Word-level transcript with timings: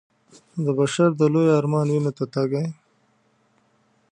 د 0.63 0.67
بشر 0.79 1.09
د 1.17 1.21
لوی 1.33 1.47
ارمان 1.59 1.87
وينو 1.89 2.11
ته 2.17 2.23
تږی 2.33 2.65